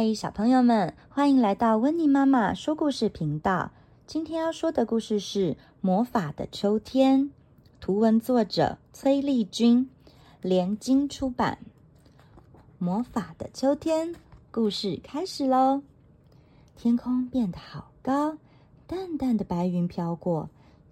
[0.00, 3.72] 嗨，小朋友们，欢迎来到温妮妈妈说故事频道。
[4.06, 7.22] 今天要说的故事是《魔法的秋天》，
[7.80, 9.90] 图文作者崔丽君，
[10.40, 11.58] 联经出版。
[12.78, 14.14] 魔法的秋天，
[14.52, 15.82] 故事开始喽！
[16.76, 18.38] 天空变得好高，
[18.86, 20.48] 淡淡的白云飘过，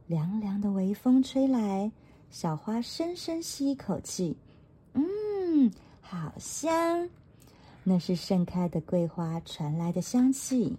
[0.09, 1.93] 凉凉的微风吹来，
[2.29, 4.37] 小花深深吸一口气，
[4.95, 5.71] 嗯，
[6.01, 7.09] 好香。
[7.89, 10.77] 那是盛开的桂花传来的香气。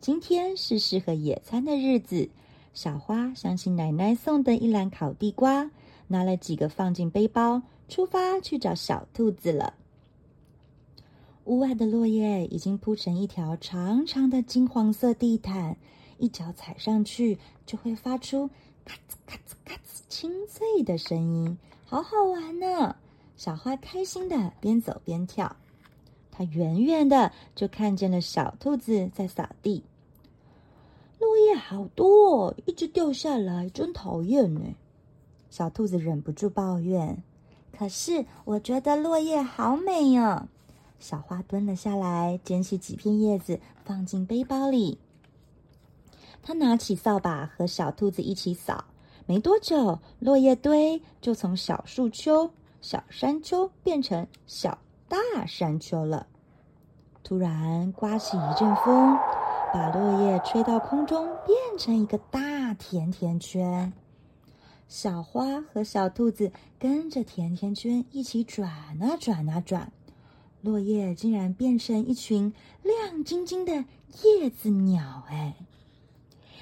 [0.00, 2.28] 今天是适合野餐的日子，
[2.74, 5.70] 小花想起奶奶送的一篮烤地瓜，
[6.08, 9.74] 拿了几个放进背包，出发去找小兔子了。
[11.44, 15.76] 屋外的落叶已经铺成一条长长的金黄色地毯，
[16.18, 18.48] 一脚踩上去就会发出
[18.84, 22.96] 咔吱咔吱咔吱清脆的声音，好好玩呢！
[23.36, 25.54] 小花开心的边走边跳。
[26.40, 29.84] 他远远的就看见了小兔子在扫地，
[31.18, 34.62] 落叶好多，哦一直掉下来，真讨厌呢。
[35.50, 37.22] 小兔子忍不住抱怨。
[37.76, 40.48] 可是我觉得落叶好美哦。
[40.98, 44.96] 小花蹲了下来，捡起几片叶子放进背包里。
[46.42, 48.86] 他拿起扫把和小兔子一起扫，
[49.26, 54.78] 没多久，落叶堆就从小树丘、小山丘变成小
[55.10, 56.28] 大山丘了。
[57.24, 59.18] 突然刮起一阵风，
[59.74, 63.92] 把落叶吹到空中，变成一个大甜甜圈。
[64.86, 68.70] 小花和小兔子跟着甜甜圈一起转
[69.02, 69.92] 啊转啊转，
[70.62, 72.52] 落叶竟然变成一群
[72.82, 73.84] 亮晶晶的
[74.22, 75.24] 叶子鸟！
[75.28, 75.56] 哎，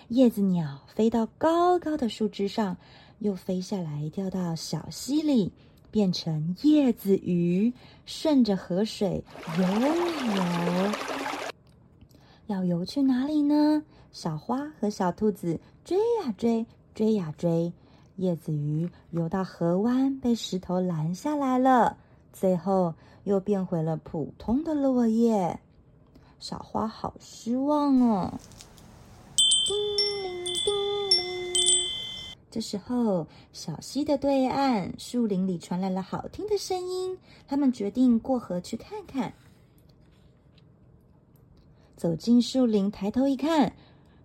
[0.08, 2.76] 叶子鸟飞到高高的树枝上，
[3.18, 5.52] 又飞下来，掉到小溪里。
[5.90, 7.72] 变成叶子鱼，
[8.06, 9.22] 顺着河水
[9.58, 10.92] 游游，
[12.46, 13.82] 要游去哪里呢？
[14.12, 17.72] 小花和小兔子追呀追，追呀追，
[18.16, 21.96] 叶子鱼游到河湾，被石头拦下来了，
[22.32, 25.60] 最后又变回了普通的落叶。
[26.40, 28.32] 小花好失望哦。
[32.58, 37.16] 这时候，小溪的对岸，树林里传来了好听的声音。
[37.46, 39.32] 他们决定过河去看看。
[41.96, 43.72] 走进树林，抬头一看，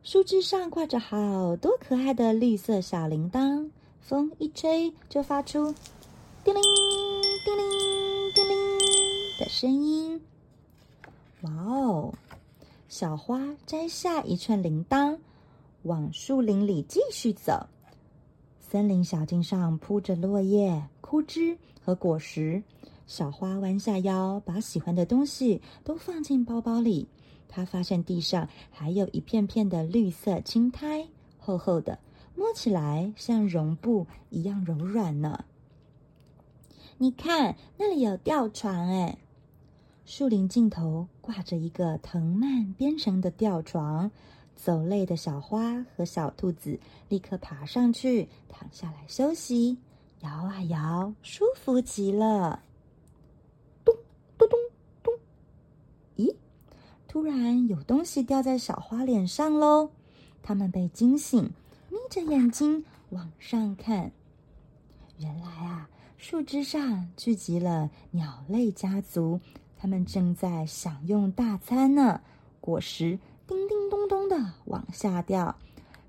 [0.02, 3.70] 树枝上挂着好多可爱的绿色小铃铛，
[4.02, 5.72] 风一吹就发出
[6.44, 6.62] “叮铃
[7.46, 7.64] 叮铃
[8.34, 8.80] 叮铃”
[9.40, 10.20] 的声音。
[11.42, 12.12] 哇哦！
[12.90, 15.20] 小花摘下一串铃铛，
[15.84, 17.68] 往树林里继续走。
[18.74, 22.64] 森林小径上铺着落叶、枯枝和果实。
[23.06, 27.08] 小花弯下腰，把喜欢的东西都放进包包里。
[27.48, 31.08] 她发现地上还有一片片的绿色青苔，
[31.38, 32.00] 厚厚的，
[32.36, 35.46] 摸起来像绒布一样柔软呢。
[36.98, 39.20] 你看，那里有吊床哎！
[40.04, 44.10] 树林尽头挂着一个藤蔓编成的吊床。
[44.56, 49.78] 走累的小花和小兔子立刻爬上去，躺下来休息，
[50.22, 52.64] 摇啊摇，舒服极了。
[53.84, 53.94] 咚
[54.38, 54.60] 咚咚
[55.04, 55.14] 咚！
[56.16, 56.36] 咦，
[57.08, 59.92] 突然有东西掉在小花脸上喽！
[60.42, 61.52] 他们被惊醒，
[61.90, 64.12] 眯着眼睛往上看。
[65.18, 69.42] 原来啊，树枝上聚集了鸟类家族，
[69.78, 72.22] 他们正在享用大餐呢。
[72.62, 73.20] 果实。
[73.46, 75.56] 叮叮咚咚的往下掉，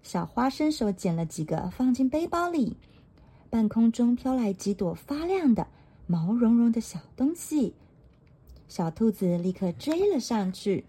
[0.02, 2.76] 小花伸手捡了几个放进背包里。
[3.50, 5.66] 半空中飘来几朵发亮的
[6.06, 7.74] 毛茸茸的小东西，
[8.68, 10.84] 小兔子立刻追了上去，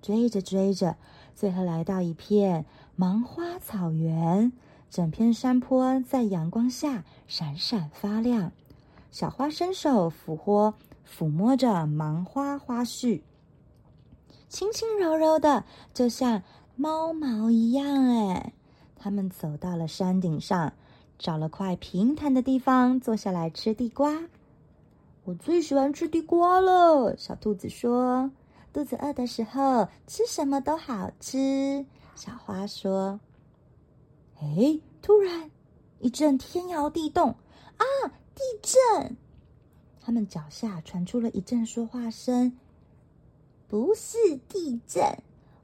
[0.00, 0.96] 追着追着，
[1.34, 2.64] 最后来到一片
[2.96, 4.52] 芒花草原，
[4.90, 8.52] 整片山坡在阳光下闪闪发亮。
[9.10, 13.22] 小花伸手抚摸抚摸着芒花花絮。
[14.50, 15.64] 轻轻柔柔的，
[15.94, 16.42] 就像
[16.74, 17.86] 猫毛一样。
[17.86, 18.52] 哎，
[18.96, 20.72] 他们走到了山顶上，
[21.20, 24.24] 找了块平坦的地方坐下来吃地瓜。
[25.22, 28.28] 我最喜欢吃地瓜了，小兔子说。
[28.72, 31.86] 肚子饿的时候，吃什么都好吃。
[32.16, 33.20] 小花说。
[34.40, 35.48] 哎，突然
[36.00, 37.30] 一阵天摇地动，
[37.76, 37.84] 啊，
[38.34, 39.16] 地震！
[40.00, 42.58] 他们脚下传出了一阵说话声。
[43.70, 44.18] 不是
[44.48, 45.00] 地震，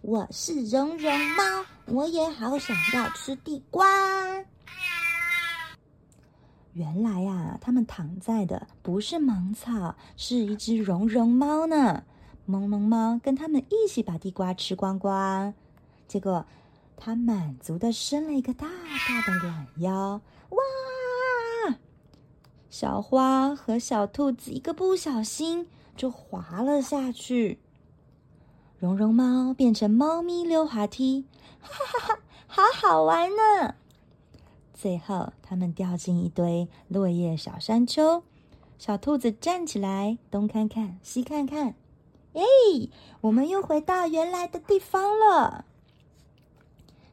[0.01, 1.43] 我是绒绒猫，
[1.87, 3.85] 我也好想要吃地瓜。
[6.75, 12.05] 原来呀、啊，他们躺在的不是芒草，是一只绒绒猫呢。
[12.45, 15.53] 萌龙猫跟他们一起把地瓜吃光光，
[16.07, 16.47] 结果
[16.97, 20.21] 它满足的伸了一个大大的懒腰，
[20.51, 21.75] 哇！
[22.71, 25.67] 小花和小兔子一个不小心
[25.97, 27.59] 就滑了下去。
[28.87, 31.25] 绒绒猫变成猫咪溜滑梯，
[31.61, 33.75] 哈哈哈，好好玩呢！
[34.73, 38.23] 最后，他们掉进一堆落叶小山丘。
[38.79, 41.75] 小兔子站起来，东看看，西看看，
[42.35, 42.43] 哎，
[43.23, 45.65] 我们又回到原来的地方了。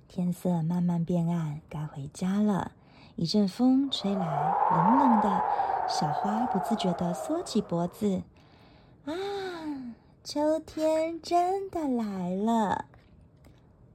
[0.07, 2.73] 天色慢慢变暗，该回家了。
[3.15, 5.41] 一阵风吹来，冷冷的，
[5.89, 8.21] 小花不自觉地缩起脖子，
[9.05, 9.13] 啊！
[10.23, 12.85] 秋天真的来了。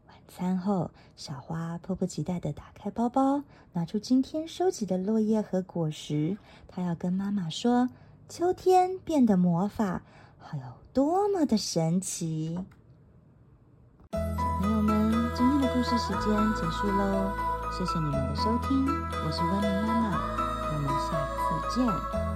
[0.07, 3.43] 晚餐后，小花迫不及待地打开包包，
[3.73, 6.37] 拿出今天收集的落叶和果实。
[6.69, 7.89] 她要跟妈妈说，
[8.29, 10.03] 秋天变得魔法，
[10.39, 12.59] 还有多么的神奇！
[14.13, 14.19] 小
[14.61, 17.33] 朋友们，今天的故事时间结束喽，
[17.73, 20.19] 谢谢你们的收听，我是温妮妈妈，
[20.75, 21.27] 我们下
[21.73, 22.28] 次见。